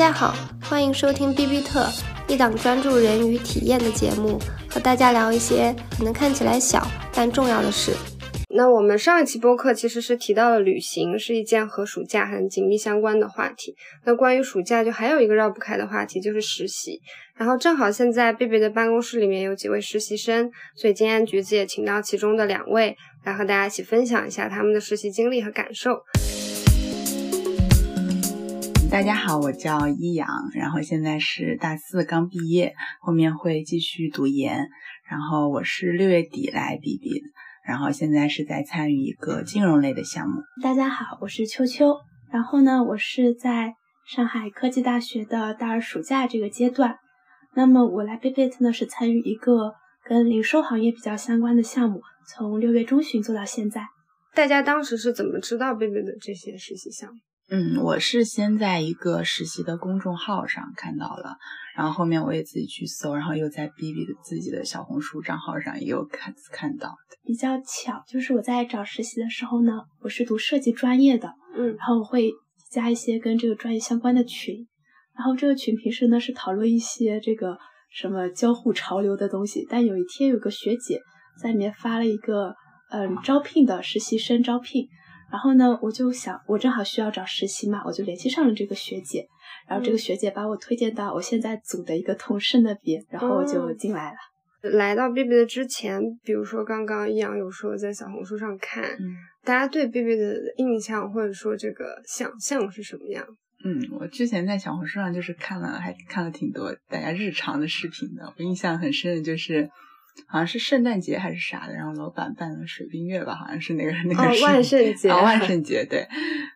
[0.00, 1.86] 大家好，欢迎收听 B B 特，
[2.26, 4.38] 一档专注人与体验的节目，
[4.70, 7.92] 和大家聊一些可能看起来小但重要的事。
[8.48, 13.76] 那我们上一期播客其实是提到了旅行是一件和暑假很紧密相关的话题。
[14.06, 17.02] 那关于暑假，就还有一个绕不开的话题，就是实习。
[17.36, 26.00] 然后正好现在贝贝的办公室里面有几位实习生，所以今天橘子也请到其中的两位来和大家一起分享一下他们的实习经历和感受。
[28.90, 34.68] 大家好，我叫一阳，然后现在是大四刚毕业，后面会继续读研。
[35.08, 37.26] 然后我是六月底来 B B 的。
[37.64, 40.42] 然后现在是在参与一个金融类的项目。
[40.60, 41.94] 大家好，我是秋秋。
[42.32, 43.74] 然后呢，我是在
[44.08, 46.96] 上海科技大学的大二暑假这个阶段。
[47.54, 49.72] 那么我来贝贝特呢，是参与一个
[50.04, 53.86] 跟零售行业比较相关的项目，从六月中旬做到现在。
[54.34, 57.20] 大家当时是怎么知道贝贝的这些实习项目？
[57.52, 61.36] 嗯，我是先在一个实习的公众号上看到了，
[61.76, 67.16] 然后后面我也自己去搜，然后又在 B B 的自己的小红书账号上也有看看到的。
[67.24, 72.30] 比较巧，就是我在找实习的时候呢，我是读设计专业的，嗯，然后我会
[72.70, 74.68] 加一些跟这个专业相关的群，
[75.16, 77.58] 然后这个群平时呢是讨论一些这个
[77.90, 81.00] 什么交互潮流的东西，但有一天有个学姐
[81.42, 82.54] 在里面发了一个
[82.92, 84.86] 嗯招聘的实习生招聘。
[85.30, 89.26] 然后呢，我就想，我正好需要找实习嘛，我就联系上了这个学姐，
[89.68, 94.16] 然后这个学姐把我推荐到我现在组的一个同事那边，然后我就进来了。
[94.72, 98.98] 来到 B B 的之前，比如说刚刚易阳有说在小红书上看，
[99.44, 103.24] 大家对 B B 的印象或者说这个想象是什么样？
[103.64, 109.70] 嗯，我之前在小红书上就是看了，还看了挺多大家日常的视频的，我印象很深的就是。
[110.26, 116.06] 好像是圣诞节还是啥的，然后老板办了水冰月吧，好像是那个那个哦，万圣节啊，万圣节对，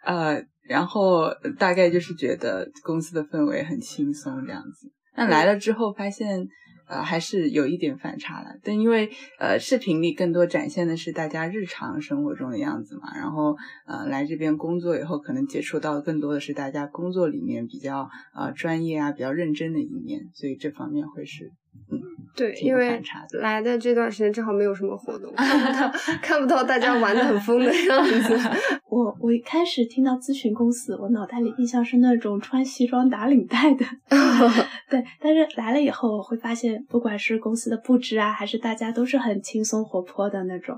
[0.05, 4.91] 呃，然后大概就是觉得公司的氛围很轻松这样子。
[5.17, 6.47] 那来了之后发现，
[6.89, 8.49] 呃，还是有一点反差了。
[8.63, 13.57] 但因为呃，视频里更多展现的是大家日常生活中的样子嘛，然后
[13.87, 21.51] 呃，来这边工作以后，可能接触到更多的是大家工作里面比较呃专业啊、比较认真的一面，所以这方面会是。
[21.91, 21.99] 嗯，
[22.35, 23.01] 对，因为
[23.41, 28.39] 来的这段时间正好没有什么活动， 看不到看不到大家玩的很疯的样子。
[28.91, 33.85] 我我一开始听到咨询公司，我脑袋里印象是那种穿西装打领带的，
[34.91, 35.05] 对。
[35.21, 40.77] 但是来了以后，我会发现，不管是公司的布置啊，还是大家都是很轻松活泼的那种。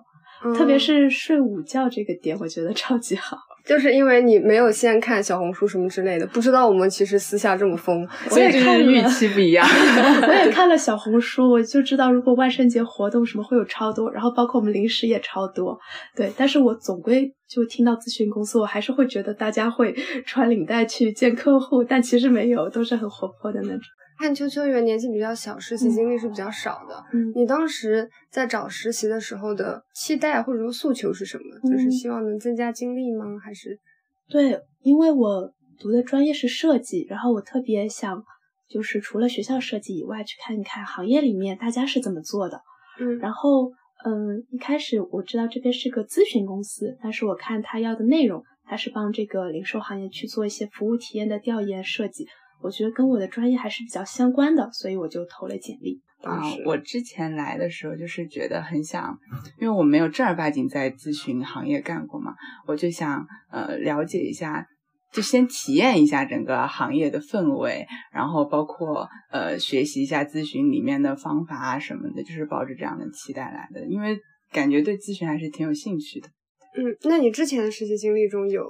[0.55, 3.39] 特别是睡午觉这个点，我觉得超级好。
[3.67, 9.67] 就是因为你没有先看小红书什么之类的，不知道我们其实私下这么疯，所以看预期不一样。
[10.23, 15.77] 我也看了小红书，我就知道如果万圣节活动什么会有超多，然后包括我们零食也超多。
[16.15, 19.93] 对，但是我总归就听到咨询公司，我还是会觉得大家会
[20.25, 23.81] 穿领带去见客户，但其实没有，都是很活泼的那种。
[24.19, 27.05] 看秋秋，因为年纪比较小，实习经历是比较少的。
[27.13, 31.71] 嗯，你当时在找实习的时候的期待或者说诉求是什么？
[31.71, 33.39] 就是希望能增加经历吗？
[33.43, 33.79] 还是？
[34.29, 38.23] 对，因为我读的专业是设计，然后我特别想，
[38.69, 42.61] 就是除了学校设计以外，去看一看行业里面大家是怎么做的。
[42.99, 43.71] 嗯，然后，
[44.05, 52.27] 嗯，一开始我知道这边是个咨询公司，但是我看他要的内容，他是帮这个零售行业去做一些服务体验的调研设计。
[52.63, 56.01] 我觉得跟我的专业还是比较相关的，所以我就投了简历。
[56.23, 59.17] 啊，我之前来的时候就是觉得很想，
[59.61, 62.35] 因为我没有正儿八经在咨询行业干过嘛，
[62.67, 64.67] 我就想呃了解一下，
[65.13, 74.19] 就先体验一下整个行业的氛围，然后包括呃学习一下咨询里面的方法啊什么的，就是抱着这样的期待来的，因为
[74.51, 76.29] 感觉对咨询还是挺有兴趣的。
[76.77, 78.65] 嗯，那你之前的实习经历中有？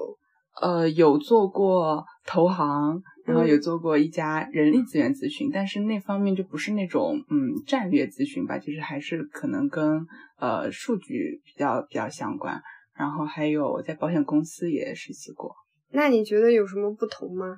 [0.60, 3.00] 呃，有做过投行。
[3.26, 10.06] 然后有做过一家人力资源咨询，但是那方面就不是那种嗯战略咨询吧，就是还是可能跟
[10.38, 12.62] 呃数据比较比较相关。
[12.96, 15.54] 然后还有在保险公司也实习过。
[15.92, 17.54] 那你觉得有什么不同吗？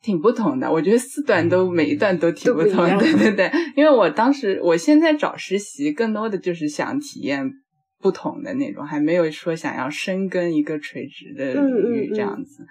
[0.00, 2.86] 挺不同的，我觉得四段都每一段都挺不同。
[2.98, 7.50] 对对对，因为我当时我现在找实习，更多的就是想体验
[8.00, 12.64] 不同的那种，还没有说想要深耕一个垂直的领域这样子。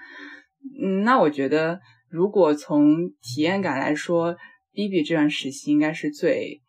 [0.82, 1.82] 嗯，那我觉得。
[2.10, 4.36] 如果从体验感来说
[4.74, 6.62] ，B B 这段实习应该是最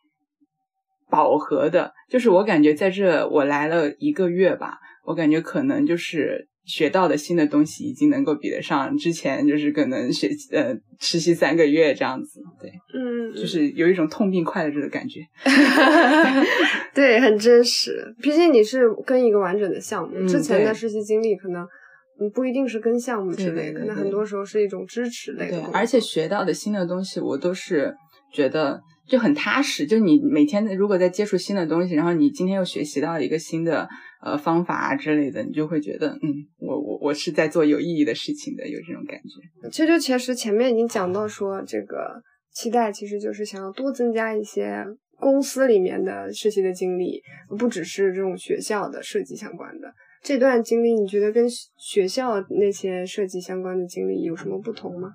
[1.10, 1.92] 饱和的。
[2.08, 12.40] 就是我感觉在这我来了一个月吧，我感觉可能就是学到的新的东西已经能够比得上之前就是可能学呃实习三个月这样子。
[12.60, 15.20] 对，嗯，就是有一种痛并快乐着的感觉。
[16.94, 18.14] 对，很真实。
[18.20, 21.66] 毕竟你是跟一个完整的项目，之前的实习经历可能。
[22.18, 25.60] 嗯，不一定是跟项目之类的，可能很多时候是一种支持类的。
[25.60, 27.94] 对，而且学到的新的东西，我都是
[28.32, 29.86] 觉得就很踏实。
[29.86, 33.86] 就你每天如果在接触新的东西，然后你今天又学习到一个新的
[34.22, 39.68] 呃方法啊之类的，你就会觉得，嗯，我我我是在做有意义的事情的，有这种感觉。
[39.70, 42.22] 其实其实前面已经讲到说，这个
[42.52, 44.84] 期待其实就是想要多增加一些
[45.18, 47.20] 公司里面的实习的经历，
[47.58, 49.92] 不只是这种学校的设计相关的。
[50.26, 51.46] 这段经历你觉得跟
[51.78, 55.10] 学校那些设计相关的经历有什么不同吗？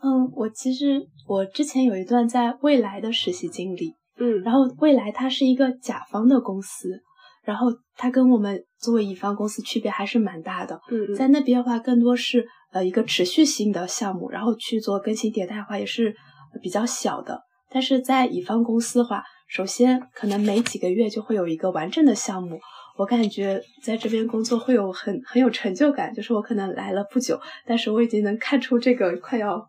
[0.00, 7.02] 嗯，我其实我之前有一段在未来的实习经历，嗯，然后未来它是一个甲方的公司，
[7.42, 7.66] 然后
[7.96, 10.80] 它跟我们作为乙方公司区别还是蛮大的。
[10.88, 16.14] 嗯，在那边的话更多是呃一个持续性的项目，然后去做更新迭代的话也是
[16.62, 17.40] 比较小的。
[17.72, 22.60] 但是在乙方公司的话，首先可能每几个月就会有一个完整的项目。
[22.96, 29.60] 我感觉在这边工作会有很很有成就感，就是我可能来了不久，但是我已经能看出这个快要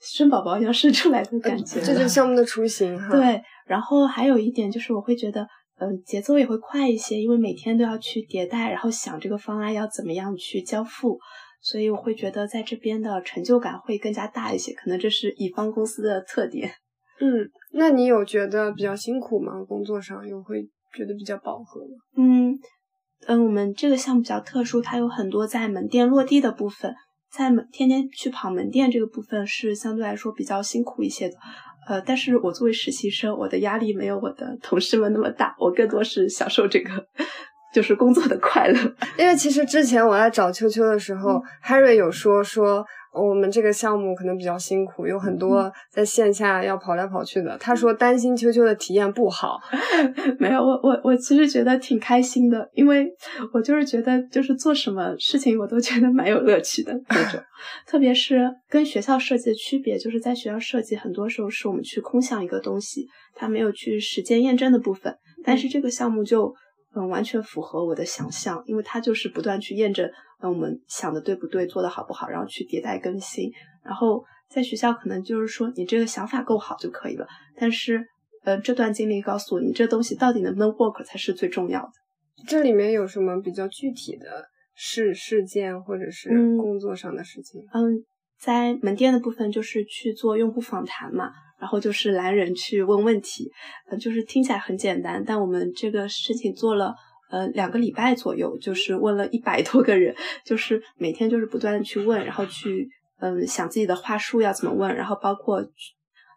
[0.00, 1.80] 生宝宝要生出来的感觉。
[1.80, 3.10] 这就是项目的雏形哈。
[3.10, 5.46] 对，然后还有一点就是我会觉得，
[5.78, 11.16] 嗯，节奏也会快一些，因为每天都要去迭代，然后想这个方案要怎么样去交付，
[11.62, 14.72] 所以我会觉得在这边的成就感会更加大一些。
[14.74, 16.72] 可能这是乙方公司的特点。
[17.20, 19.52] 嗯，那你有觉得比较辛苦吗？
[19.68, 20.68] 工作上有会？
[20.96, 21.96] 觉得比较饱和吗？
[22.16, 22.58] 嗯
[23.26, 26.94] 嗯，我们这个项目比较特殊，它有很多在门店落地的部分，
[27.32, 31.34] 在门天天去跑门店这个部分是相对来说比较辛苦一些的。
[31.88, 36.90] 呃，但是我作为实习生，我的压力没有我的同事们那么大，我更多是享受这个
[37.74, 38.78] 就是工作的快乐。
[39.18, 42.84] 因为其实之前我在找秋秋的时候，Harry 有说说。
[43.14, 47.56] 我们这个项目可能比较辛苦，有很多在线下要跑来跑去的。
[47.58, 49.58] 他说担心秋秋的体验不好，
[50.38, 53.08] 没有，我我我其实觉得挺开心的，因为
[53.52, 57.40] 我就是觉得就是做什么事情我都觉得蛮有乐趣的那种。
[57.86, 66.54] 特别是跟学校设计的区别，就是在学校设计很多时候是我们去空想一个东西，它没有去实践验证的部分，但是这个项目就。
[66.96, 70.08] 嗯，完全符合我的想象，因为它就是不断去验证，
[70.40, 73.50] 嗯，我们想的对不对，做的好不好，然后去迭代更新。
[73.82, 77.26] 然后在学校可能就是说你这个想法够好就可以了，
[77.56, 78.06] 但是，
[78.44, 81.92] 呃，这段经历告诉我，你这东西到底能不能 work 才是最重要的。
[82.46, 84.44] 这里面有什么比较具体的
[84.74, 87.60] 事事件或者是工作上的事情？
[87.72, 88.04] 嗯，
[88.38, 91.30] 在门店的部分就是去做用户访谈嘛。
[91.64, 93.50] 然后就是拦人去问问题，
[93.88, 96.94] 呃，就是听起来很简单，但我们这个事情做了
[97.30, 100.14] 呃两个礼拜左右，就是问了一百多个人，
[100.44, 102.86] 就是每天就是不断的去问，然后去
[103.18, 105.64] 嗯想自己的话术要怎么问，然后包括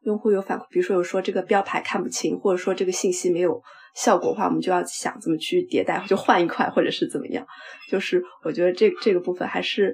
[0.05, 3.61] 用户有反馈，比如说有说这个标牌看不清，或者说这个信息没有
[3.95, 7.45] 效果的话，我们就要想怎么去迭代，就换一块或者是怎么样，
[7.91, 9.93] 就是我觉得这这个部分还是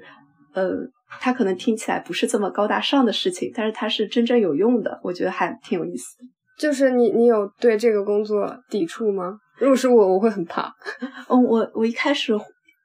[0.52, 0.76] 呃。
[1.20, 6.24] 它可能听起来不是这么高大上的事情，但是它是真正有用的，我觉得还挺有意思的。
[6.58, 9.38] 就是你，你有对这个工作抵触吗？
[9.58, 10.72] 如果是我，我会很怕。
[11.28, 12.32] 嗯，我我一开始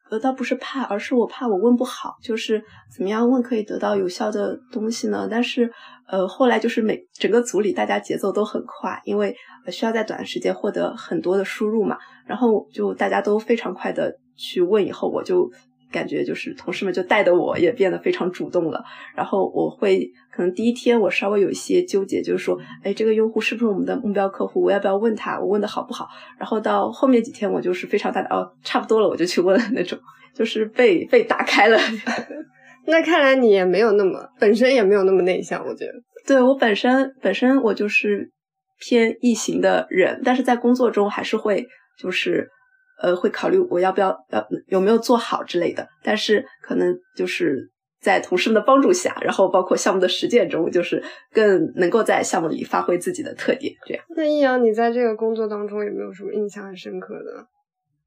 [0.09, 2.63] 呃倒不是怕，而是我怕我问不好，就是
[2.95, 5.27] 怎么样问可以得到有效的东西呢？
[5.29, 5.71] 但是
[6.07, 9.35] 呃后来就是每整个组里大家节奏都很快，因为
[9.67, 11.95] 需要在短时间获得很多的输入嘛，
[12.25, 15.47] 然后就大家都非常快的去问，以后我就。
[15.91, 18.84] 感觉就是同事们就带的我也变得非常主动了，
[19.15, 24.62] 然后我会可能第一天我稍微有一些纠结，就是说，哎，这个用户是不是我们的目标客户？
[24.62, 25.39] 我要不要问他？
[25.39, 26.08] 我问的好不好？
[26.38, 29.98] 然后到后面几天我就是非常大的哦，差不多了我就去问了那种，
[30.34, 31.79] 就是被被打开了。
[32.86, 35.93] 那看来你也没有那么本身也没有那么内向，我觉得。
[36.27, 38.31] 对我本身本身我就是
[38.79, 41.65] 偏异型的人，但是在工作中还是会
[41.98, 42.50] 就是。
[43.01, 47.70] 呃，会考虑我要不要要有没有做好之类的，但是可能就是
[48.01, 51.03] 在同事们的帮助下，然后包括项目的实践中，就是
[51.34, 53.74] 更能够在项目里发挥自己的特点。
[53.86, 54.03] 这样。
[54.15, 57.46] 那易阳，你在这个工作当中有没有什么印象很深刻的？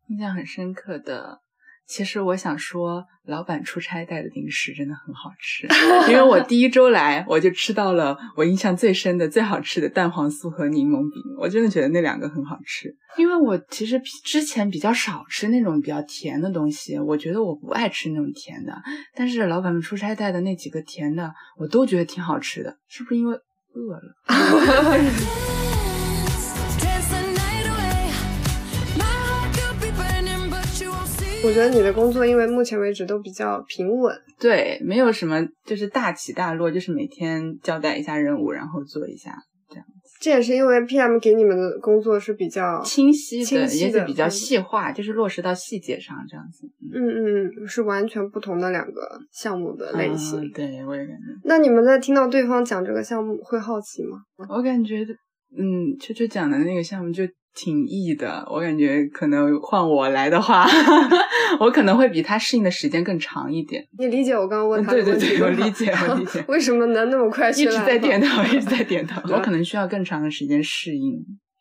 [0.09, 1.39] 印象很深刻的。
[1.87, 5.67] 其实我想说，老板出差带的零食真的很好吃，
[6.11, 12.89] 因为我第一周来，我就吃到了我印象最深的、最好吃的蛋黄酥和柠檬饼，我真的觉得那两个很好吃。
[13.19, 18.73] 因为我其实之前比较少吃那种比较甜的东西，我觉得我不爱吃那种甜的，
[19.15, 23.35] 但是老板们出差带的那几个甜的，我都觉得挺好吃的，是不是因为
[23.75, 24.17] 饿了？
[31.45, 39.35] 我觉得你的工作，因为目前为止都比较平稳，对，没有什么就是大起大落，就是每天交代一下任务，然后做一下
[39.69, 40.19] 这样子。
[40.21, 46.65] 这也是因为 PM 给你们的工作是比较清晰的，也是比较细化，就是落实到细节上这样子。
[46.95, 50.49] 嗯嗯，是完全不同的两个项目的类型。
[50.53, 51.23] 对，我也感觉。
[51.43, 54.19] 那你们在听到对方讲这个项目会好奇吗？
[54.49, 55.05] 我感觉，
[55.59, 57.25] 嗯，秋秋讲的那个项目就。
[57.55, 60.67] 挺易的，我感觉可能换我来的话，
[61.61, 63.85] 我可能会比他适应的时间更长一点。
[63.99, 65.39] 你理解我刚刚问他的问题吗？
[65.39, 66.45] 对对对，我理解，我理解。
[66.49, 67.51] 为什么能那么快？
[67.51, 69.21] 一直在点头，一直在点头。
[69.35, 71.15] 我可能需要更长的时间适应。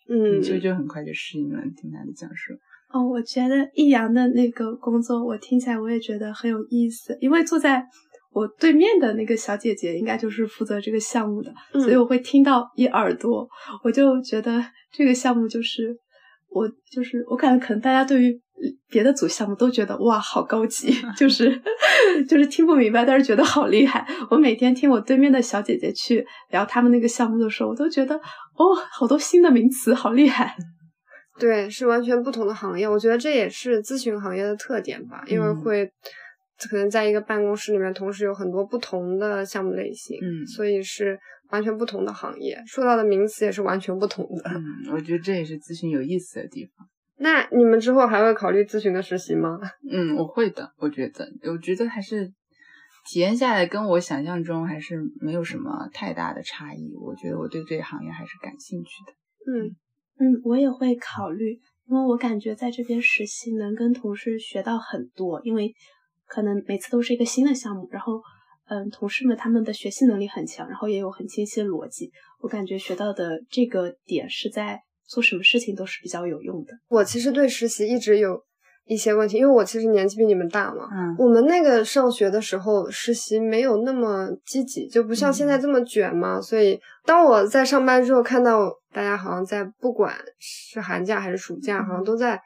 [0.10, 2.54] 嗯，就就很快就适应了，听他的讲述。
[2.94, 7.86] 哦，我觉得易阳的那个工作，我听起来我也觉得很有意思，因为坐在。
[8.34, 13.48] 我对面的那个小姐姐应该就是负责这个项目的，所以我会听到一耳朵，
[13.84, 15.94] 我就觉得这个项目就是
[16.50, 18.42] 我就是我感觉可能大家对于
[18.90, 21.62] 别的组项目都觉得哇好高级， 就是
[22.30, 24.08] 就是听不明白，但是觉得好厉害。
[24.30, 30.56] 我每天听我对面的小姐姐去聊他们那个项目的时候，我都觉得哦好多新的名词，好厉害。
[31.38, 35.92] 对，是完全不同的行业，我觉得这也是咨询行业的特点吧，因为会。
[36.70, 44.50] 可能在一个办公室里面，同时有很多不同的项目类型，嗯，所以是完全不同的行业，说到的名词也是完全不同的。
[44.50, 44.64] 嗯，
[44.94, 46.88] 我觉得这也是咨询有意思的地方。
[47.20, 49.60] 那你们之后还会考虑咨询的实习吗？
[49.92, 50.72] 嗯，我会的。
[50.78, 52.28] 我觉得，我觉得还是
[53.06, 56.94] 体验下来跟我想象中还是没有什么太大的差异。
[56.96, 59.14] 我觉得我对这个行业还是感兴趣的。
[59.46, 59.76] 嗯
[60.20, 65.74] 嗯，我也会考虑，因为我感觉在这边实习能跟同事学到很多，因为。
[66.34, 68.14] 可能每次都是一个新的项目，然后，
[68.70, 72.10] 嗯，同事们他们的学习能力很强，然后也有很清晰的逻辑。
[72.40, 76.72] 我感觉学到的这个点是在做什么事情都是比较有用的。
[76.88, 78.42] 我其实对实习一直有
[78.86, 80.88] 一些问题，因为我其实年纪比你们大嘛。
[80.90, 81.14] 嗯。
[81.20, 86.40] 我们那个上学的时候实习没有那么积极，就不像现在这么卷嘛。
[86.40, 92.40] 所以当我在上班之后，看到大家好像在不管是寒假还是暑假，好像都在。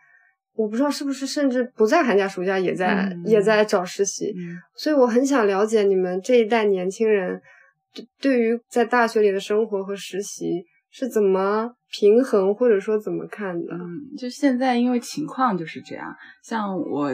[0.56, 4.34] 我不知道是不是甚至不在寒假暑假也在也在找实习，
[4.76, 7.42] 所以我很想了解你们这一代年轻人
[7.94, 13.74] 对对于在大学里的生活和实习是怎么平衡或者说怎么看的。
[13.74, 17.14] 嗯，就现在因为情况就是这样，像我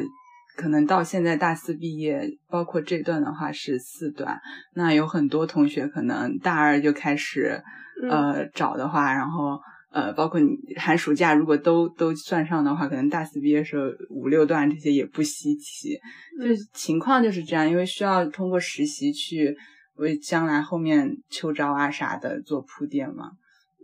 [0.56, 4.40] 可能到现在大四毕业，包括这段的话是四段，
[4.76, 7.60] 那有很多同学可能大二就开始
[8.08, 9.60] 呃找的话，然后。
[9.94, 16.00] 呃，包括你寒暑假如果都都算上的话，可能大四毕业时候五六段这些也不稀奇，
[16.40, 19.54] 就是情况就是这样，因为需要通过实习去
[19.96, 23.32] 为将来后面秋招啊啥的做铺垫嘛，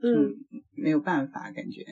[0.02, 0.32] 嗯，
[0.76, 1.84] 没有办法感觉。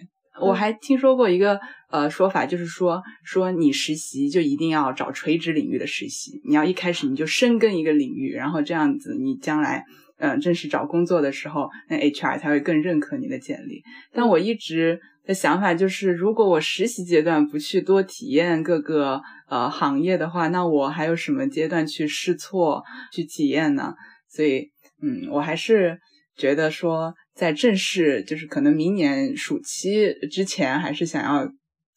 [0.42, 9.84] 我还听说过一个呃说法，就是说说你实习就一定要找垂直领域的实习，你要一开始你就深耕一个领域，然后这样子你将来。
[10.18, 13.84] 嗯，正式找工作的时候，那 HR 才会更认可你的简历。
[14.14, 22.82] 但我一直的想法就是，如果我实习阶段不去多体验各个呃行业的话，那我还有什么阶段去试错、
[23.12, 23.94] 去体验呢？
[24.30, 26.00] 所以，嗯，我还是
[26.38, 31.46] 觉得说，在正式就是可能明年暑期之前，还是想要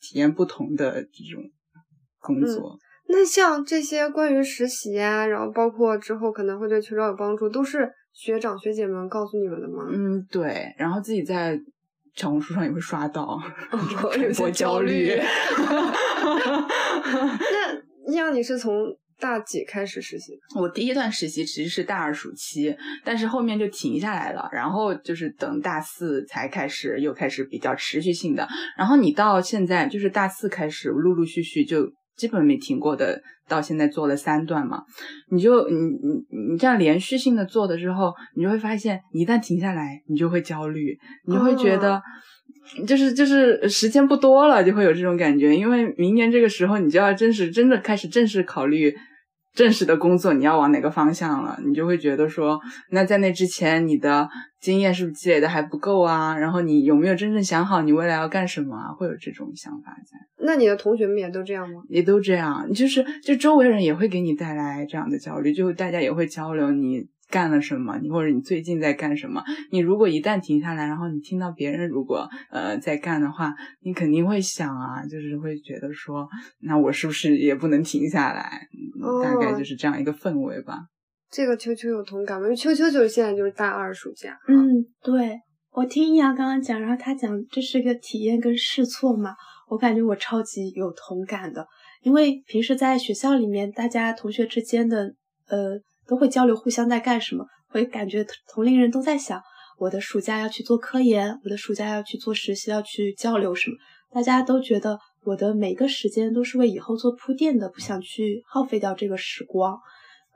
[0.01, 1.45] 体验不同的这种
[2.19, 2.79] 工作。
[3.11, 7.89] 那像这些关于实习啊，然后包括之后可能会对秋招有帮助，都是。
[8.13, 9.87] 学长学姐们告诉你们的吗？
[9.91, 11.59] 嗯，对，然后自己在
[12.15, 13.41] 小红书上也会刷到，
[14.21, 15.17] 有些焦虑。
[18.09, 18.75] 那样你是从
[19.21, 20.33] 大几开始实习？
[20.57, 28.49] 我第一段实习其实是大二暑期，但是后面就停下来了，然后就是等大四才开始又开始比较持续性的。
[28.77, 31.93] 然后你到现在就是大四开始陆陆续续就。
[32.19, 34.83] 基本没停过的，到现在做了三段嘛，
[35.31, 42.03] 你就你你你这样连续性的做的之后，你就会发现，一旦停下来，你就会焦虑，你会觉得，
[42.87, 48.95] 就是就是时间不多了，就会有这种感觉，因为明年这个时候，你就要真是真的开始正式考虑。
[49.59, 51.59] 正式的工作你要往哪个方向了？
[51.67, 52.61] 你就会觉得说，
[52.93, 54.29] 那在那之前你的
[54.61, 56.39] 经验是不是积累的还不够啊？
[56.39, 58.93] 然后你有没有真正想好你未来要干什么啊？
[58.93, 60.17] 会有这种想法在。
[60.47, 61.83] 那你的同学们也都这样吗？
[61.89, 67.09] 也都这样，就是就周围人也会给你带来这样的焦虑，就大家也会交流你。
[67.31, 67.99] 干了什么？
[67.99, 69.43] 你或者你最近在干什么？
[69.71, 76.27] 你如果一旦停下来，然后你听到别人如果呃在干的话，你肯定会想啊，就是会觉得说，
[76.61, 78.67] 那我是不是也不能停下来？
[79.23, 80.81] 大概就是这样一个氛围吧。
[81.31, 82.47] 这个秋秋有同感吗？
[82.47, 84.39] 因为秋秋就是现在就是大二暑假。
[84.49, 85.39] 嗯，对
[85.73, 89.35] 我听易阳刚刚讲，然后他讲这是个体验跟试错嘛，
[89.69, 91.67] 我感觉我超级有同感的，
[92.03, 95.15] 因为平时在学校里面，大家同学之间的
[95.49, 95.79] 呃。
[96.09, 97.45] 都会交流，互相在干什么？
[97.69, 99.41] 会感觉同龄人都在想，
[99.79, 103.77] 我的暑假要去做科研，我的暑假要去做实习，要去交流什么？
[104.11, 109.79] 大家都觉得我的每个时间都是为以后做铺垫的，不想去耗费掉这个时光。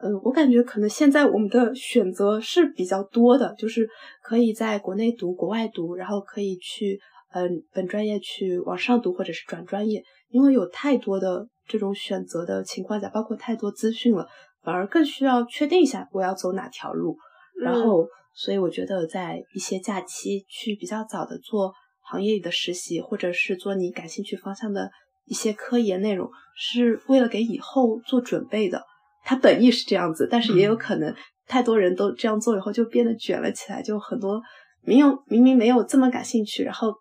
[0.03, 3.89] 嗯，我感觉可能现在我们的选择是比较多的，就是
[4.23, 7.01] 可以在国内读、国外读，然后可以去
[7.33, 10.03] 嗯本专业去往上读，或者是转专业。
[10.29, 14.27] 因为有太多的这种选择的情况下，包括太多资讯了，
[14.63, 17.17] 反而更需要确定一下我要走哪条路。
[17.61, 24.91] 然后，所以我觉得在一些假期去比较早的做行业里的实习，或者是做你感兴趣方向的
[25.27, 28.83] 一些科研内容，是为了给以后做准备的。
[29.25, 31.15] 它本意是这样子，但是也有可能
[31.47, 34.43] 太多人都这样做以后就变得卷了起来，就很多
[34.81, 36.93] 没有明明没有这么感兴趣，然后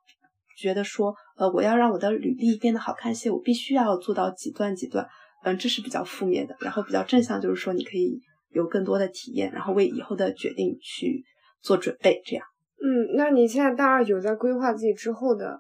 [0.56, 5.08] 觉得说，呃，我要让我的履历变得好看些，我必须要做到几段几段，
[5.44, 6.56] 嗯，这是比较负面的。
[6.62, 8.22] 然后比较正向就是说，你可以。
[8.54, 11.24] 有更多的体验，然后为以后的决定去
[11.62, 12.46] 做准备，这样。
[12.84, 15.58] 嗯，那你现在大二有在规划自己之后的，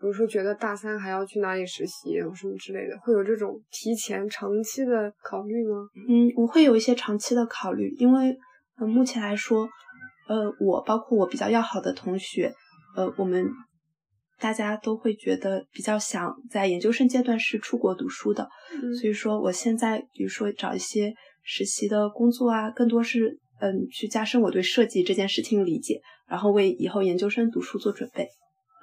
[0.00, 5.86] 比如说觉得大三还要去哪里实习，什么之类的，会有这种提前长期的考虑吗？
[6.08, 8.34] 嗯，我会有一些长期的考虑，因为
[8.78, 9.68] 呃，目前来说，
[10.26, 12.54] 呃，我包括我比较要好的同学，
[12.96, 13.46] 呃，我们
[14.40, 18.48] 大家都会觉得比较想在研究生阶段是出国读书的，
[19.00, 21.12] 所以说我现在比如说找一些。
[21.42, 28.28] 实习的工作啊，更多是嗯，去加深我对设计这件事情理解，然后为以后研究生读书做准备。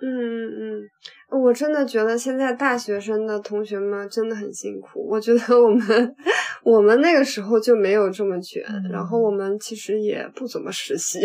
[0.02, 5.08] 嗯嗯，我真的觉得现在大学生的同学们真的很辛苦。
[5.08, 6.16] 我觉得我们
[6.64, 11.20] 我们那个时候就没有这么卷，然后我们其实也不怎么实习，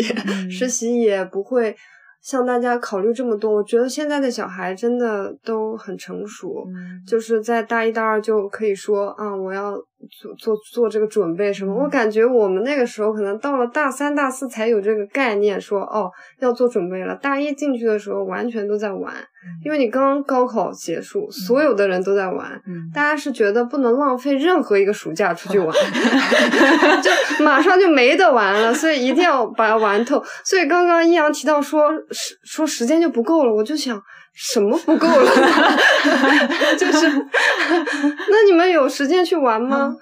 [0.49, 1.75] 实习也不会。
[2.23, 6.65] 像大家考虑这么多，我觉得现在的小孩真的都很成熟，
[7.05, 9.75] 就是在大一、大二就可以说啊，我要
[10.09, 11.73] 做做做这个准备什么。
[11.73, 17.15] 我感觉我们那个时候可能到了大三、大四才有这个概念，说哦要做准备了。
[17.15, 19.13] 大一进去的时候完全都在玩。
[19.61, 22.61] 因为你刚刚高考结束，所有的人都在玩，
[22.93, 25.69] 大家是觉得不能浪费任何一个暑假出去玩，
[27.03, 30.23] 就马上就没得玩了，所以一定要把它玩透。
[30.45, 34.01] 所以刚刚易阳提到说时说时间就不够了，我就想
[34.33, 35.31] 什么不够了？
[36.77, 37.07] 就是，
[38.29, 39.95] 那你们有时间去玩吗？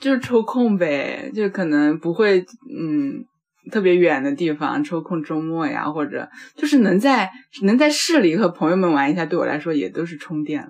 [0.00, 2.40] 就抽空呗，就可能不会，
[2.78, 3.24] 嗯。
[3.68, 7.28] 特别远的地方，抽空周末呀，或者就是能在
[7.64, 10.68] 能在市里和朋友们玩一下，对我来说也都是充电了。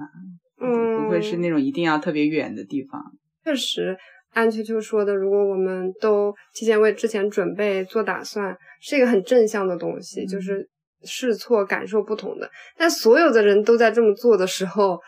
[0.63, 2.99] 嗯，不会是那种一定要特别远的地方。
[3.45, 3.95] 确实，
[4.33, 10.67] 安秋秋说的，如果我们都提前为之前准备做打算，是一个很正向的东西，就是
[11.07, 12.51] 试错感受不同的。
[12.77, 15.01] 但所有的人都在这么做的时候。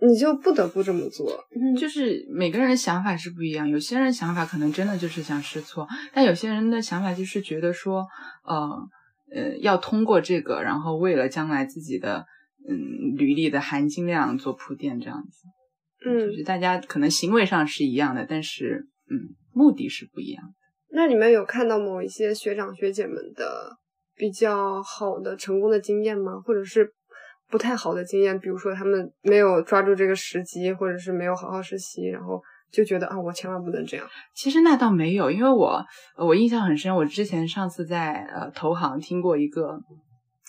[0.00, 3.66] 你就不得不这么做，嗯就是每个人想法是不一样。
[3.66, 8.04] 有些人想法可能真的就是想试错，但有些人的想法就是觉得说，
[8.44, 8.68] 呃
[9.32, 12.26] 呃，要通过这个，然后为了将来自己的
[12.68, 15.48] 嗯履历的含金量做铺垫，这样子。
[16.04, 20.54] 嗯，就是大家可能行为上是一样的，但是嗯，目的是不一样的。
[20.90, 23.78] 那你们有看到某一些学长学姐们的
[24.16, 26.40] 比较好的成功的经验吗？
[26.44, 26.92] 或者是？
[27.50, 34.06] 不太好的经验，比如说他们没有抓住这个时机，或者是没有好好实习，然后就觉得啊，我千万不能这样。
[34.34, 35.84] 其实那倒没有，因为我
[36.16, 39.78] 我印象很深，我之前上次在呃投行听过一个，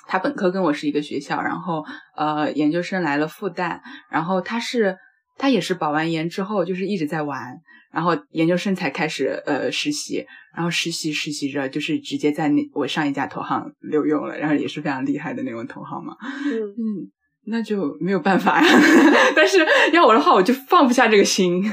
[0.08, 1.84] 他本科跟我是一个学校，然后
[2.16, 4.98] 呃研究生来了复旦，然后他是
[5.38, 7.60] 他也是保完研之后就是一直在玩。
[7.96, 16.14] 然后研究生才开始呃实习，然后实习实习着就是直接在那我上一家投行留用了，然后也是非常厉害的那种投行嘛。
[16.20, 17.10] 嗯嗯，
[17.46, 18.68] 那就没有办法呀。
[19.34, 21.64] 但是要我的话，我就放不下这个心，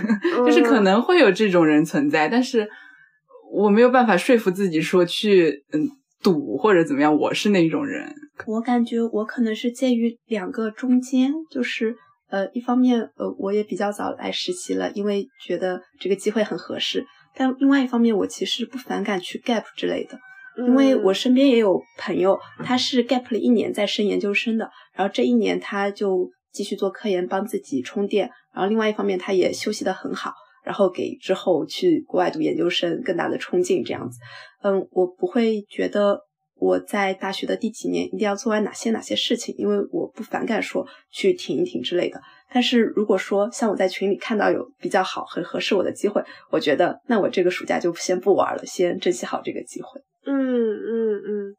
[0.46, 2.68] 就是可能会有这种人存在，但是
[3.52, 5.88] 我没有办法说服自己说去嗯
[6.22, 8.14] 赌或者怎么样，我是那种人。
[8.46, 11.96] 我感觉我可能是介于两个中间，就是。
[12.32, 17.04] 呃，一方面，呃，我也比较早来实习了，因为觉得这个机会很合适。
[17.34, 20.18] 但另外一方面，我其实不反感去 gap 之类的，
[20.66, 28.30] 因为我身边也有朋友，他是 gap 了一年再升研究生的，然后这一年他就继续做科研，帮自己充电。
[28.54, 30.32] 然后另外一方面，他也休息的很好，
[30.64, 33.84] 然后给之后去国外读研究生更大的冲劲。
[33.84, 34.18] 这样子，
[34.62, 36.22] 嗯，我不会觉得。
[36.62, 39.52] 我在大学的第几年一定要做完哪些哪些事情？
[39.58, 42.20] 因为我不反感说去停一停之类的。
[42.52, 50.00] 但是如果说像我在群里看到有比较好很合适我的机会，我觉得那我这个暑假就先不玩了，先珍惜好这个机会。
[50.24, 51.56] 嗯嗯嗯，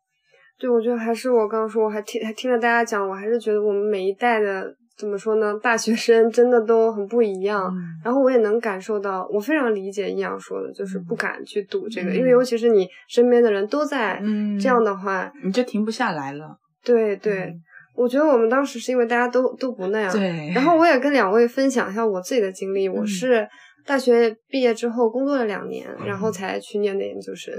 [0.57, 4.73] 对，我觉得还是我刚刚说，我还听还听了大家讲，我还是觉得我们每一代的。
[4.95, 5.57] 怎么说呢？
[5.61, 7.73] 大学生真的都很不一样。
[8.03, 14.21] 然后我也能感受到，我非常理解易阳说的，就是不敢去赌这个，因为尤其是你身边的人都在
[14.61, 16.55] 这样的话，你就停不下来了。
[16.83, 17.53] 对对，
[17.95, 20.51] 我觉得我们当时是因为大家都都不那样，对。
[20.53, 23.47] 然后我也跟两位分享一下我自己的经历，我是
[23.85, 27.53] 大学毕业之后工作了两年，然后才去念的研究生，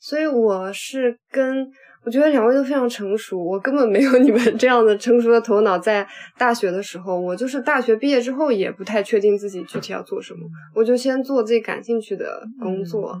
[0.00, 1.66] 所以我是跟。
[2.02, 5.78] 我觉得两位都非常成熟，我根本没有你们 这样的成熟的头脑。
[5.78, 6.06] 在
[6.38, 10.40] 大学的时候，我就是大学毕业之后也不太确定自己具体要做什么，
[10.74, 13.18] 我就先做自己感兴趣的工作。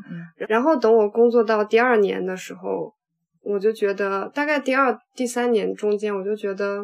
[0.48, 2.94] 然后等我工作到第二年的时候，
[3.42, 6.82] 我就觉得大概第二、第三年中间，我就觉得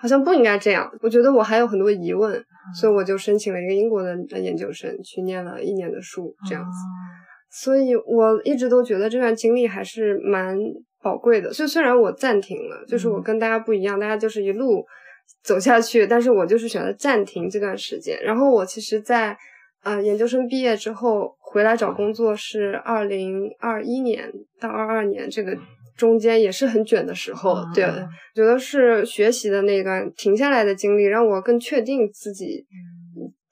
[0.00, 0.90] 好像不应该这样。
[1.00, 6.78] 我觉得我还有很多疑问，所以我就申请了一个英国的研究生，去念了一年的书，这样子。
[7.54, 10.56] 所以我一直都觉得这段经历还是蛮
[11.02, 11.52] 宝贵的。
[11.52, 14.82] 所以虽然我暂停了，就是我跟大家不一样，大家就是一路
[15.44, 18.18] 走下去，但是我就是选择暂停这段时间。
[18.22, 19.36] 然后我其实，在
[19.84, 25.54] 呃研究生毕业之后回来找工作是二零二一年到二二年，这个
[25.94, 27.58] 中间也是很卷的时候。
[27.74, 27.84] 对，
[28.34, 32.64] 觉得是学习的那段停下来的经历，让我更确定自己。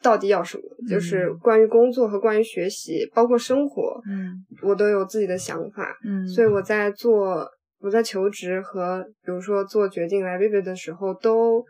[0.03, 0.65] 到底要什么？
[0.89, 7.47] 就是关于工作和关于学习，包括生活，嗯，我都有自己的想法，嗯，所以我在做
[7.81, 11.65] 我在求职和比如说做决定来 Vivi 的时候，都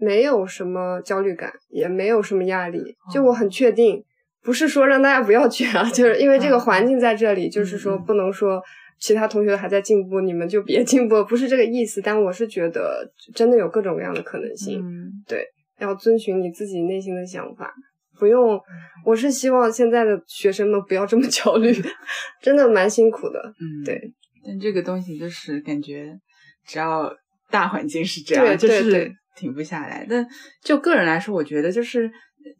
[0.00, 4.04] 没有什么焦虑感，也没有什么压力，就我很确定，
[4.42, 8.60] 不是说让大家不要卷啊， 就是因为这个环境在这里，就是说不能说
[8.98, 12.00] 其他同学还在进步，你们就别进步，不是这个意思。
[12.02, 15.46] 但我是觉得真的有各种各样的可能性，嗯对。
[15.78, 17.72] 要遵循你自己内心的想法，
[18.18, 18.60] 不用。
[19.04, 21.72] 我是希望现在的学生们不要这么焦虑，
[22.42, 23.40] 真的蛮辛苦的。
[23.60, 24.12] 嗯，对。
[24.44, 26.18] 但这个东西就是感觉，
[26.66, 27.12] 只要
[27.50, 30.06] 大环境是这样，就是停不下来。
[30.08, 30.26] 但
[30.62, 32.10] 就个人来说，我觉得就是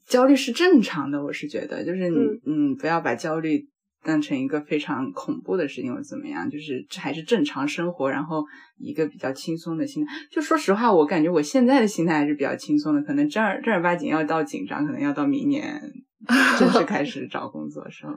[0.09, 1.23] 焦虑是正常的。
[1.23, 3.67] 我是觉得，就是你，嗯，不要把焦虑。
[4.07, 8.45] 当成一个非常恐怖的事情，或怎么样，就是还是正常生活，然后
[8.79, 10.13] 一个比较轻松的心态。
[10.31, 13.03] 就说实话，我感觉我现在的心态还是比较轻松的。
[13.03, 15.83] 可能正儿正儿八经要到紧张，可能要到明年
[16.59, 18.15] 正式开始找工作的时候。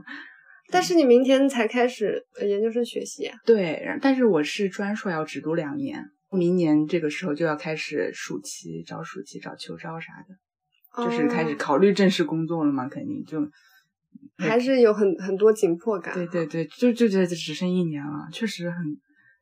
[0.71, 3.35] 但是你明天才开始研究生学习啊？
[3.43, 13.41] 对，但是我是专硕，要只读两年，明年这个时候就要开始暑期找暑期找秋招啥的，就是开始考虑正式工作了嘛，肯定就。
[14.37, 16.13] 还是有很很多紧迫感。
[16.13, 18.77] 对对对，就就觉得只剩一年了，确实很。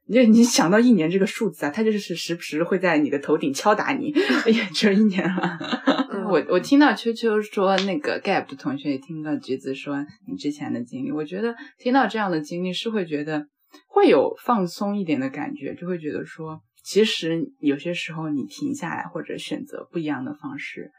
[0.10, 4.14] 你你想到一年这个数字啊，它就是时不时会在你的头顶敲打你。
[4.46, 5.60] 哎呀，只有一年了。
[6.32, 13.48] 我我听到秋秋说那个 gap 的同学也听到橘子说你之前的经历，我觉得听到这样的经历是会觉得
[13.90, 20.90] 会有放松一点的感觉，就会觉得说，其实有些时候你停下来或者选择不一样的方式。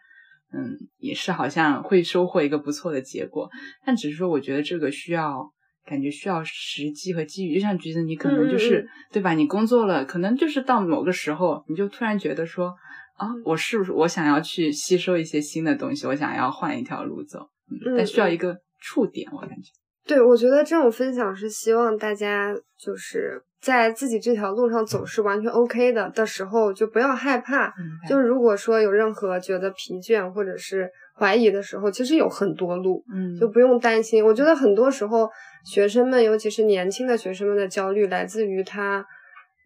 [0.52, 3.50] 嗯，也是好像会收获一个不错的结果，
[3.84, 5.52] 但只是说，我觉得这个需要
[5.84, 7.56] 感觉需要时机和机遇。
[7.56, 9.34] 就像橘子，你可能就是对吧？
[9.34, 12.74] 你工作了，可能就是到某个时候，你就突然觉得说
[13.16, 19.70] 啊，我是不是我想要去吸收一些新的东西，我想要换一条路走，嗯但需要一个触点，我感觉。
[20.06, 27.72] 对，我觉得这种分享是希望大家就是在自己这条路上走是完全 OK 的的时候，就不要害怕。
[28.08, 34.24] 就如果说有任何觉得疲倦或者是怀疑的时候，其实有很多路，嗯，就不用担心。
[34.24, 35.28] 我觉得很多时候
[35.64, 39.04] 学生们，尤其是年轻的学生们的焦虑，来自于他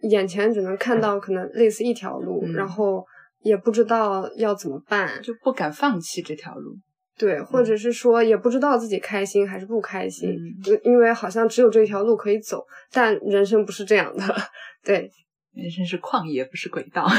[0.09, 3.05] 眼前只能看到可能类似一条路，然后
[3.43, 6.77] 也不知道要怎么办，就不敢放弃这条路。
[7.19, 10.31] 对，或者是说也不知道自己开心还是不开心，
[10.65, 14.25] 因因为好像只有这条路可以走，但人生不是这样的。
[14.83, 15.11] 对，
[15.55, 17.07] 人生是旷野，不是轨道。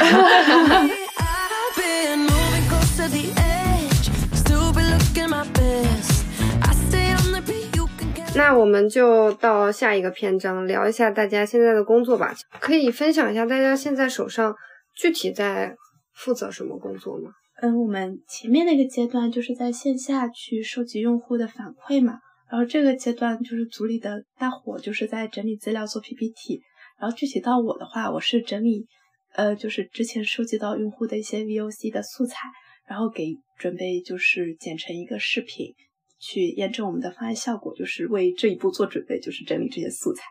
[8.36, 12.34] 那我们就到下一个篇章，聊一下大家现在的工作吧。
[12.60, 14.56] 可以分享一下大家现在手上
[14.96, 15.76] 具体在
[16.16, 17.30] 负责什么工作吗？
[17.62, 22.20] 嗯，我们前面那个阶段就是在线下去收集用户的反馈嘛，
[22.52, 26.62] 然后这个阶段就是组里的大伙就是在整理资料做 PPT，
[27.00, 28.88] 然后具体到我的话，我是整理，
[29.36, 32.50] 呃，就是之前收集到用户的一些 VOC 的素材，
[32.88, 35.74] 然后给准备就是剪成一个视频，
[36.20, 40.24] 去验证我们的方案效果，就是为这一步做准备，就是整理这些素材。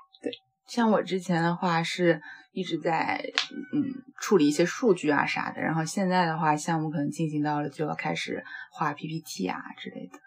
[0.67, 2.21] 对，像我之前的话是。
[2.55, 3.19] 一直在
[3.73, 3.83] 嗯
[4.21, 10.19] 处理一些数据啊啥的，然后现在的话，项目可能进行到了就要开始画 PPT 啊之类的。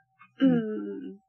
[0.41, 1.19] 嗯，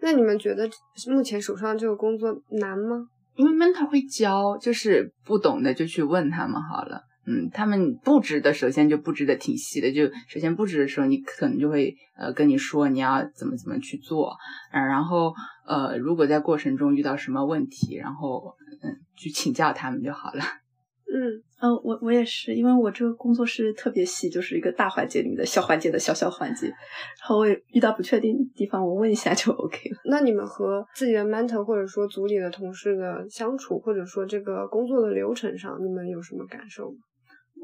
[0.00, 0.66] 那你们觉得
[1.08, 3.06] 目前手上这个工作难吗？
[3.34, 7.02] 因为 mentor 会教，就是不懂的就去问他们好了。
[7.30, 14.36] 嗯，他们布置的首先就布置的挺细的，就首先布置的时候，你可能就会呃跟你说你要怎么怎么去做，
[14.72, 15.32] 嗯，然后
[15.64, 20.42] 呃如果在过程中遇到什么问题，然后嗯去请教他们就好了。
[21.12, 29.96] 嗯，嗯，我我也是，因为我这个工作是特别细，就是一个大环节里面的小环节的小小环节，然后我也遇到不确定地方，我问一下就 OK 了。
[30.04, 36.98] 那你们和自己的 mentor 或者说组里的同事的相处，或者说这个工作的流程上，你们有什么感受吗？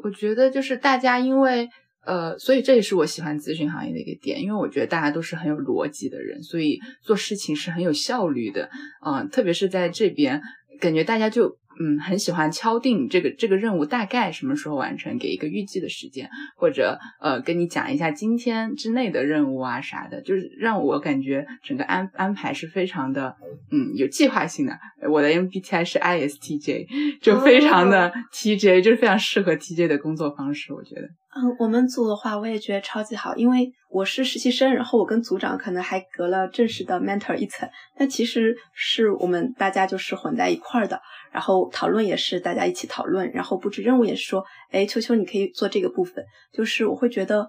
[0.02, 1.68] 我觉得就是大家因为
[2.04, 8.70] 呃，所以这也是我喜欢咨询行业的一个点，因为我觉得大家都是很有逻辑的人，所以做事情是很有效率的，
[9.04, 10.40] 嗯，特别是在这边，
[10.80, 11.58] 感觉大家就。
[11.78, 23.36] 嗯，很喜欢敲定这个这个任务大概什么时候完成，给一个预计的时间，或者呃跟你讲一下今天之内的任务啊啥的，就是让我感觉整个安安排是非常的
[23.70, 24.78] 嗯有计划性的。
[25.10, 31.02] 我的 MBTI 是 ISTJ，就非常的 TJ，就是非常适合 TJ 的工作方式，我觉得。
[31.38, 40.98] 嗯，我们组的话，我也觉得超级好，因为我是实习生，然后我跟组长可能还隔了正式的 mentor 一层，但其实是我们大家就是混在一块儿的。
[41.30, 46.24] 然后讨论也是大家一起讨论，然后布置任务也是说，哎，秋秋你可以做这个部分。
[46.52, 47.46] 就是我会觉得，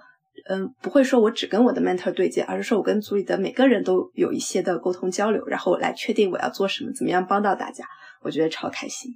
[0.50, 7.84] 嗯，不会说我只跟我的 mentor 对接，而是说我跟组里的每个人都有一些的沟通交流，然后来确定我要做什么，怎么样帮到大家。
[8.24, 9.12] 我觉得超开心。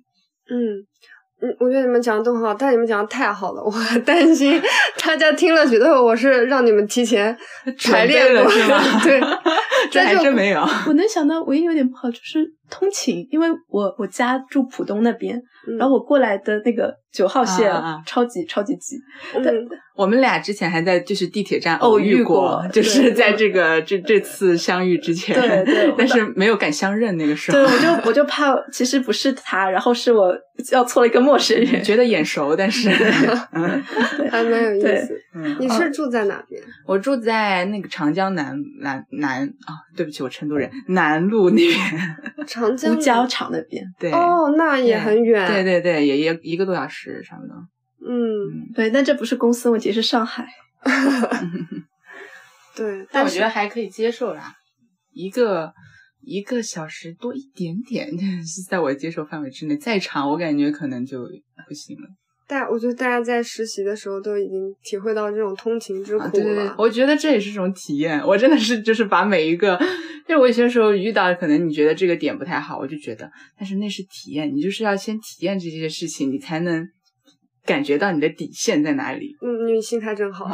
[0.50, 0.86] 嗯。
[1.44, 3.74] 嗯，我觉得你们讲的都很好，但你们讲的太好了，我
[4.06, 4.62] 担心
[5.04, 7.36] 大家听了觉得我是让你们提前
[7.90, 8.80] 排练了，是吗？
[9.04, 9.20] 对，
[9.90, 10.62] 这还真没有。
[10.86, 15.40] 我能想到唯一有点不好就是通勤，因为我我家住浦东那边，
[15.78, 17.72] 然后我过来的那个九号线
[18.06, 18.96] 超级超级挤。
[19.36, 19.44] 嗯，
[19.96, 27.58] 我们俩之前还在就是地铁站偶遇过，就是在这个这这次相遇之前，对对， 但是没有敢相认那个时候。
[27.58, 30.34] 对，我就我就怕其实不是他，然后是我
[30.72, 32.90] 要错了一个陌生人，觉得眼熟，但是
[34.32, 35.22] 还蛮有意思。
[35.60, 36.62] 你是住在哪边？
[36.86, 41.80] 我住在那个长江南南南啊，对不起，我成都人，南路那边，
[42.62, 43.84] 长江胶厂那边。
[44.00, 45.48] 对，哦，那也很远。
[45.52, 47.56] 对对对，也也一个多小时差不多。
[48.08, 50.48] 嗯，对，但这不是公司问题，是上海。
[52.76, 54.54] 对，但我觉得还可以接受啦，
[55.14, 55.74] 一个
[56.22, 58.08] 一个小时多一点点
[58.46, 61.28] 是在我接受范围之内，再长我感觉可能就
[61.68, 62.08] 不行了。
[62.52, 66.30] 大，我觉得大家在实习的时候都已经体会到这种通勤之苦了。
[66.32, 68.22] 对对对，我觉得这也是种体验。
[68.28, 69.80] 我真的是就是把每一个，
[70.28, 76.86] 因为我有些时候遇到可能你觉得这个点不太好，我就觉得，但是那是体验，你就是要先体验这些事情，你才能
[77.66, 79.34] 感觉到你的底线在哪里。
[79.42, 80.46] 嗯，你心态真好。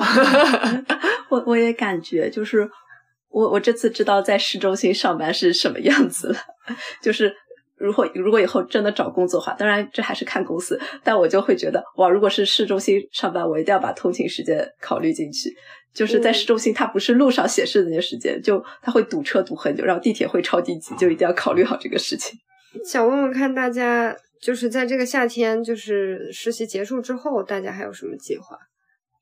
[1.31, 2.69] 我我也感觉，就是
[3.29, 6.37] 我我这次知道在市中心上班是什么样子了，
[7.01, 7.33] 就是。
[7.77, 15.55] 如果如果以后真的找工作的话，当然这还是看公司，但我就会觉得哇，如果是市中心上班，我一定要把通勤时间考虑进去。
[15.93, 22.37] 就是在市中心，它不是路上显示的那些时间，就它会堵车堵很久，然后地铁会超级挤，就一定要考虑好这个事情。
[22.85, 28.57] 想问问看大家，就是在这个夏天，就是实习结束之后，大家还有什么计划？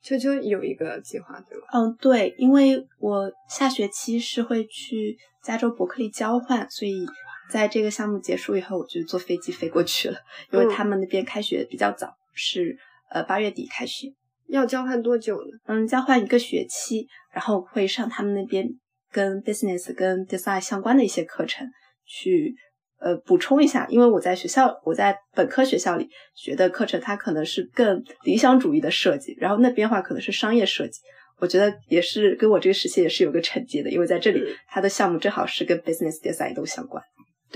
[0.04, 1.68] 秋秋有一个计划对吧？
[1.74, 7.06] 嗯，对，因为我下学期是会去加州伯克利交换，所以。
[7.52, 10.18] 在这个项目结束以后，我就坐飞机飞过去了，
[10.52, 12.78] 因为他们那边开学比较早，是
[13.10, 14.08] 呃八月底开学。
[14.48, 15.58] 要交换多久呢？
[15.66, 18.68] 嗯，交换一个学期，然后会上他们那边
[19.12, 21.68] 跟 business 跟 design 相关的一些课程，
[22.06, 22.54] 去
[23.00, 23.88] 呃补充一下。
[23.90, 31.00] 因为我在学校，我在本科学校里学的课程，它可能是更理想主义的设计，然后那边的话可能是商业设计。
[31.40, 37.04] 我觉得也是跟我这个实习也是有个承接的，因为在这里它的项目正好是跟 business design 都相关。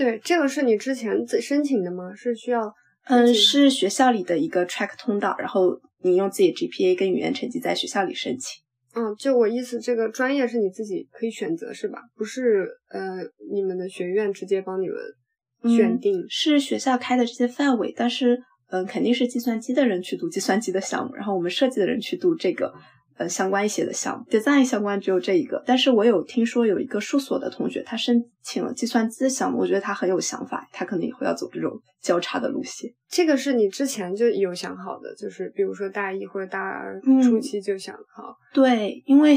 [0.00, 2.14] 对，这个是你之前自申请的吗？
[2.14, 2.72] 是需要？
[3.04, 8.62] 嗯，是学校里的一个 track 通道，然后你用自己 GPA 跟语言成绩在学校里申请。
[8.94, 11.98] 嗯，就我意思，这个专业是你自己可以选择是吧？
[12.16, 13.18] 不是呃，
[13.52, 16.24] 你们的学院直接帮你们选定？
[16.30, 22.72] 是学校开的这些范围，但是嗯，肯定是计算机的人去读计算机的项目，然后我们设计的人去读这个。
[23.20, 25.62] 呃，相关一些的项目，design 相关只有这一个。
[25.66, 32.90] 但是我有听说有一个数所的同学，他申请了计算机的项目，我觉得他很有想法，他可能以后要走这种交叉的路线。
[33.10, 38.34] 这个是你之前就有想好的，就是比如说大一或者大二初期就想好。
[38.54, 39.36] 对，因为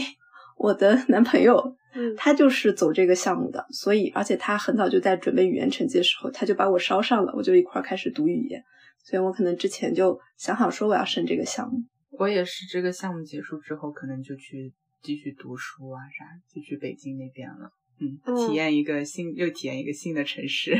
[0.57, 8.63] 我的 男朋友，嗯，他就是走这个项目的，所以而且他很早就在准备语言成绩的时候，他就把我捎上了，我就一块儿开始读语言，
[9.03, 11.79] 所以我可能之前就想好说我要申这个项目。
[12.19, 17.71] 我也是，这个项目结束之后，可能就去继续读书啊，啥，就去北京那边了。
[17.99, 20.75] 嗯，体验一个新，又体验一个新的城市。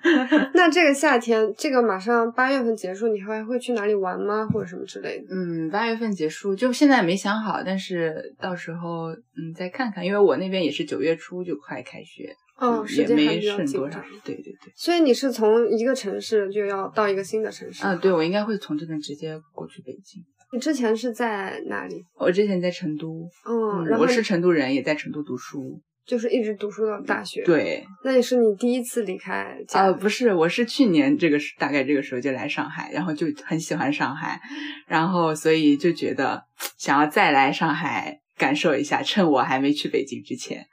[0.52, 4.46] 那这个夏天，这个马上八月份结束，你还会去哪里玩吗？
[4.46, 5.26] 或者什么之类的？
[5.30, 12.34] 嗯，八月份结束，就现在没想好，但是到时候嗯再看看，因为我那边也是九月初就快开学。
[12.58, 14.02] 哦，也没剩多少。
[14.24, 14.72] 对对对。
[14.74, 17.86] 所以你是从一个城市就要到一个新的城市？
[17.86, 20.22] 嗯，对，我应该会从这边直接过去北京。
[20.52, 22.04] 你之前是在哪里？
[22.14, 23.28] 我之前在成都。
[23.46, 25.80] 嗯，我是成都人，也在成都读书。
[26.06, 27.44] 就是一直读书到大学。
[27.44, 27.84] 对。
[28.02, 29.82] 那也是你第一次离开家？
[29.82, 34.40] 呃，不是，我是去年这个大概这个时候就来上海，然后就很喜欢上海，
[34.86, 36.42] 然后所以就觉得
[36.78, 40.66] 想要再来上海感受一下，趁我还没去北京之前。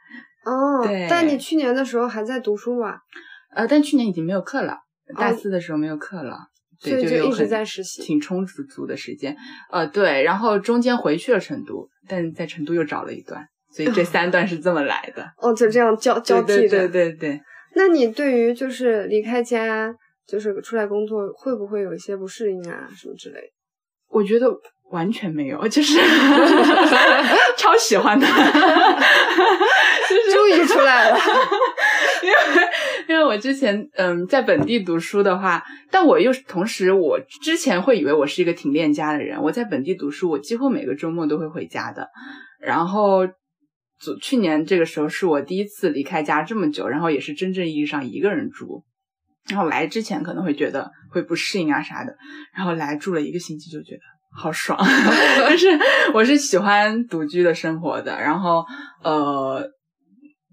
[0.46, 0.88] 哦。
[0.88, 1.06] 对。
[1.10, 3.00] 但你去年的时候还在读书吗？
[3.54, 4.78] 呃，但去年已经没有课了，
[5.18, 6.48] 大四的时候没有课了。
[6.90, 9.36] 所以就一直在实习，挺充足足的时间。
[9.72, 15.26] 呃，对，然后中间回去了成都，但在成都又找了一段，所以这三段是这么来的。
[15.38, 16.70] 哦，就这样交交替的。
[16.70, 17.42] 对对对。
[17.76, 19.94] 那你对于就是离开家，
[20.26, 23.40] 就是出来工作，会不会有一些不适应啊，什么之类？
[24.08, 24.48] 我觉得
[24.92, 25.98] 完全没有， 就是
[27.58, 28.26] 超喜欢的。
[30.32, 31.18] 终于出来了。
[32.22, 32.36] 因为
[33.10, 39.42] 因为我之前嗯在本地读书的话，但我又同时我之前会以为我是一个挺恋家的人。
[39.42, 42.10] 我在本地读书，我几乎每个周末都会回家的。
[42.60, 43.28] 然后，
[44.22, 48.84] 去年这个时候是我第一次离开家这么久，然后也是真正意义上一个人住。
[49.50, 52.16] 然后来之前可能会觉得会不适应啊啥的，
[52.56, 54.02] 然后来住了一个星期就觉得
[54.36, 54.78] 好爽。
[55.40, 55.68] 但是
[56.14, 58.66] 我是喜欢独居的生活的，然后
[59.04, 59.72] 呃。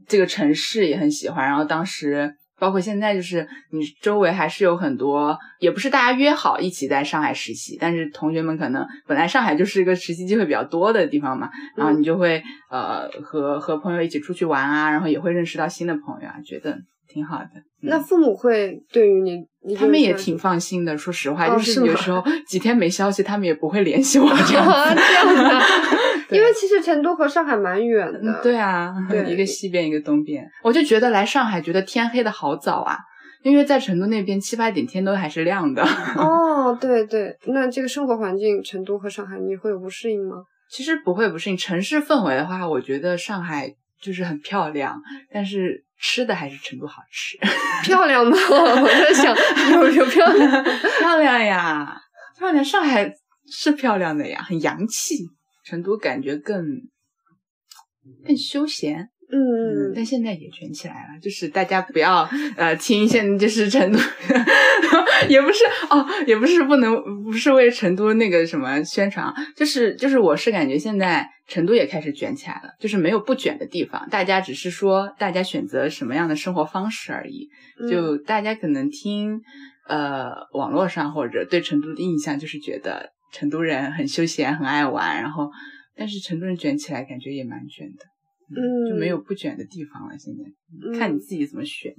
[0.09, 16.77] 这个城市也很喜欢，然后当时包括现在，就是你周围还是有很多，也不是大家约好一起在上海实习，但是同学们可能本来上海就是一个实习机会比较多的地方嘛，然后你就会呃和和朋友一起出去玩啊，然后也会认识到新的朋友啊，觉得
[17.12, 17.51] 挺好的。
[17.83, 24.94] 那父母会对于你，他们也挺放心的，说实话，就是有时候几天没消息，他们也不会联系我这样子。
[24.96, 25.61] 这样的。
[26.31, 28.94] 因为其实成都和上海蛮远的，对啊，
[29.29, 32.96] 一个西边一个东边，我就觉得来上海觉得天黑的好早啊，
[33.42, 35.83] 因为在成都那边七八点天都还是亮的。
[36.16, 40.37] 哦， 对对，那这个生活环境，成都和上海你会有不适应吗？
[40.70, 43.70] 其实不会不适应，城市氛围的话，我觉得上海
[44.01, 44.98] 就是很漂亮，
[45.31, 47.38] 但是吃的还是成都好吃。
[47.85, 48.37] 漂亮吗？
[48.51, 49.35] 我在想，
[49.73, 50.65] 有有漂亮？
[50.99, 51.97] 漂亮呀，
[52.37, 52.65] 漂亮！
[52.65, 53.15] 上海
[53.47, 55.29] 是漂亮的呀，很洋气。
[55.65, 56.65] 成都感觉更
[58.27, 61.21] 更休闲，嗯，但现在也卷起来了。
[61.21, 63.99] 就是大家不要呃听，现在就是成都，
[65.29, 77.49] 也不是哦，也不是不能，不是为成都那个什么宣传，就是就是我是感觉现在成都也开始卷起来了，就是没有不卷的地方，大家只是说大家选择什么样的生活方式而已。
[77.90, 79.40] 就大家可能听
[79.88, 83.11] 呃网络上或者对成都的印象，就是觉得。
[83.35, 85.51] 成都人很休闲，很爱玩，然后，
[85.97, 88.05] 但是成都人卷起来感觉也蛮卷的，
[88.57, 90.17] 嗯，就没有不卷的地方了。
[90.19, 91.95] 现在看你自己怎么选，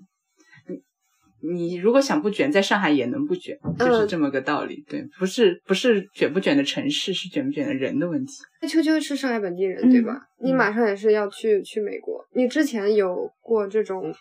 [1.42, 4.84] 你你如果想不卷，在上海也能不卷，就是这么个道理。
[4.88, 8.32] 对，不是不是卷不卷的城市，是卷不卷的人的问题。
[8.62, 10.22] 那秋秋是上海本地人对吧？
[10.42, 14.14] 你马上也是要去去美国，你之前有过这种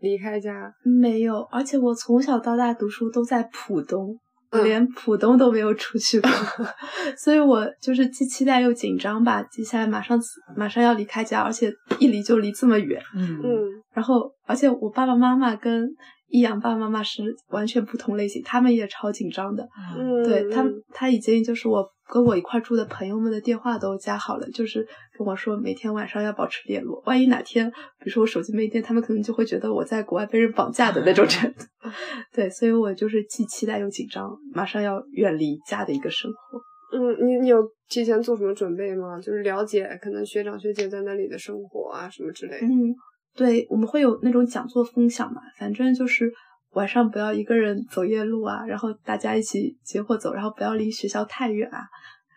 [0.00, 0.74] 离开家？
[0.82, 4.18] 没有，而且我从小到大读书都在浦东。
[4.54, 6.30] 我连浦东都没有出去过，
[7.18, 9.42] 所以我就是既期待又紧张吧。
[9.50, 10.18] 接下来马上
[10.56, 13.02] 马上要离开家，而且一离就离这么远。
[13.16, 13.50] 嗯嗯。
[13.92, 15.88] 然后，而且我爸爸妈妈跟
[16.34, 19.66] 易阳爸爸妈妈是完全不同类型，他们也超紧张的。
[19.96, 20.22] 嗯。
[20.24, 21.88] 对他，他已经就是我。
[22.06, 27.02] 跟我一块住的朋友们的电话都加好了，就是跟我说每天晚上要保持联络。
[27.06, 31.64] 万一哪天，比如说我手机没电，他们可能就会觉得我在国外被人绑架的那种程度。
[32.30, 36.60] 对，所以我就是既期待又紧张，马上要远离家的一个生活。
[36.94, 39.18] 嗯，你你有提前做什么准备吗？
[39.18, 42.58] 就是了解可能学长学姐在那里的生活啊什么之类。
[42.60, 42.94] 嗯，
[43.34, 46.32] 对，我们会有那种讲座分享嘛，反正就是。
[46.74, 51.86] 晚上不要一个人走夜路啊，然后大家一起结伙走，然后不要离学校太远啊。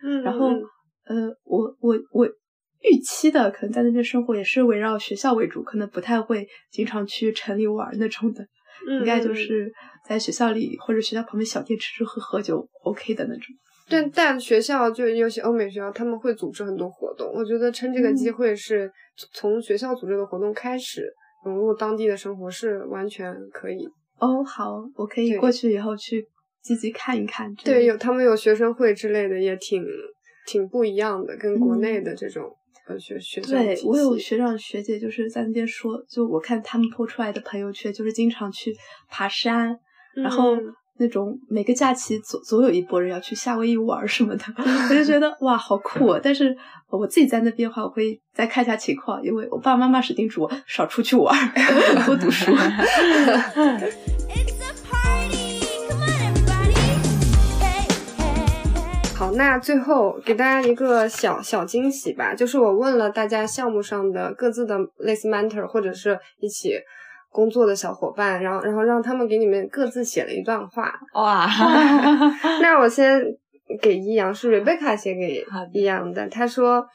[0.03, 0.49] 嗯，然后
[1.05, 8.45] 呃，我我我预期的可能在那边生活也是围绕学校为主，可能不太会经常去城里玩那种的，
[8.99, 9.73] 应该就是
[10.07, 13.45] 在学校里或者学校旁边小店吃吃喝喝就 OK 的那种。
[13.89, 18.91] 但但学校就尤其欧美学校，他们会组织很多活动，我觉得趁这个机会是
[19.33, 21.11] 从学校组织的活动开始
[21.45, 23.87] 融入当地的生活是完全可以。
[24.19, 26.25] 哦，好，我可以过去以后去
[26.61, 27.53] 积极看一看。
[27.55, 29.83] 对，有他们有学生会之类的，也挺
[30.47, 32.51] 挺不一样的，跟国内的这种
[32.87, 33.57] 呃学学校。
[33.57, 38.75] 对我有学长学姐就是在那边说，就我看他们 po 出来的朋友圈，就是经常去
[39.09, 39.77] 爬山，
[40.15, 40.57] 然后
[40.99, 44.43] 那种每个假期总总有一波人要去夏威夷玩什么的，
[44.89, 46.19] 我就觉得哇好酷啊。
[46.21, 46.55] 但是
[46.89, 51.35] 我自己在那边的话，我会再看一下情况，因为我爸爸妈妈是叮嘱我少出去玩，
[52.05, 52.51] 多读书。
[59.15, 66.73] 好，那最后给大家一个小小惊喜吧，就是我问了大家项目上的各自的类似 mentor 或者是一起
[67.29, 70.93] 工作的小伙伴，然后然后让他们给你们各自写了一段话。
[71.13, 71.47] 哇，
[72.61, 73.21] 那我先
[73.81, 76.27] 给一阳，是 Rebecca 写给一阳的。
[76.29, 76.87] 他说，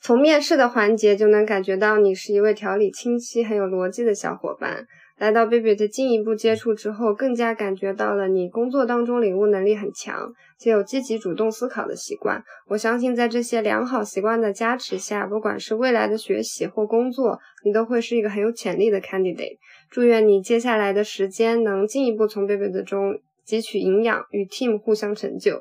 [0.00, 4.86] 从面试的环节就能感觉到你是一位条理清晰、很有逻辑的小伙伴。
[5.22, 12.42] 来到 Baby 的进一步接触之后，更加感觉到了你工作当中领悟能力很强，且有积极主动思考的习惯。
[12.66, 19.58] 我相信在这些良好习惯的加持下，不管是未来的学习或工作，你都会是一个很有潜力的 candidate。
[19.88, 23.20] 祝愿你接下来的时间能进一步从 Baby 的中。
[23.46, 25.56] 汲取营养，与 team 互相成就。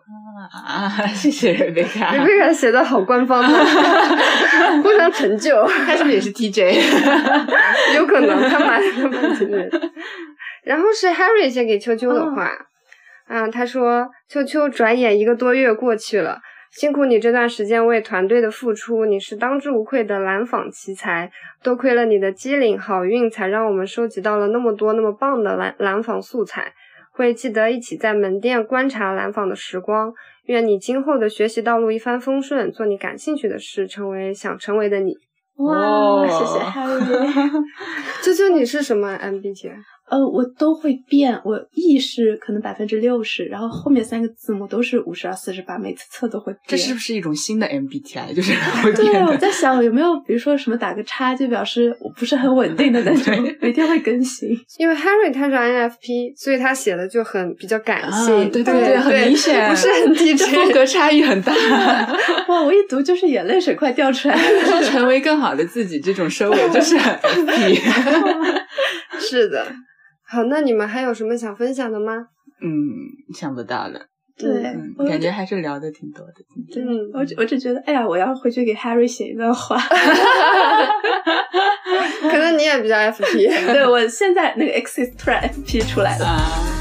[0.65, 2.17] 啊， 谢谢 Rebecca。
[2.17, 3.47] Rebecca 写的好官方的，
[4.83, 5.65] 互相成就。
[5.85, 7.95] 他是不是也是 TJ？
[7.95, 9.69] 有可能，他蛮蛮。
[10.63, 12.49] 然后是 Harry 写给秋秋的话，
[13.27, 16.39] 啊，他说：“秋秋，转眼一个多月过去了，
[16.71, 21.31] 辛苦你这段时间为团队的付出，你是当之无愧的蓝纺奇才。
[21.63, 26.73] 多亏了你的机灵好运，才让我们收集到了那么多那么棒的蓝蓝纺素材。”
[27.21, 30.11] 会记得一起在门店观察蓝纺的时光。
[30.45, 35.15] 愿你今后的学习道路一帆风顺，做你感兴趣的事，成为想成为的你。
[35.57, 36.99] 哇，谢谢 Harry。
[38.23, 39.75] 啾啾， 你是什么 MBTI？
[40.11, 46.61] 呃，我都会变，我 E 是可能百分之六十，然后后面三个字母都是五十二、四十八，每次测都会变。
[46.67, 48.35] 这是不是一种新的 MBTI？
[48.35, 48.51] 就是
[48.93, 54.49] 对，我在想有没有，比如说什么打个叉，就表示我不是很稳定的那种，每天会更新。
[54.77, 61.53] 因为 Harry 他是 INFP，所以他写的就很比较感性，对对对，很明显， 不是很低沉，风格差异很大。
[62.49, 67.79] 哇，我一读就是眼泪水快掉出来了， 成为更好的自己，这种收尾就是很 FP。
[69.17, 69.65] 是的。
[70.31, 72.13] 好，那你们还有什么想分享的吗？
[72.63, 72.69] 嗯，
[73.35, 73.99] 想不到了。
[74.37, 74.63] 对，
[75.07, 76.33] 感觉还是聊的挺多的。
[76.81, 79.77] 嗯，我只我只觉得，哎呀，我要回去给 Harry 写一段话。
[82.21, 83.47] 可能你也比较 FP。
[83.73, 86.80] 对我现在那个 X 突然 FP 出来了。